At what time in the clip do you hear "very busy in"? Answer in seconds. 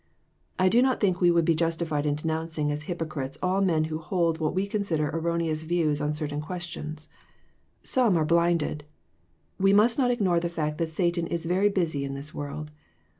11.45-12.15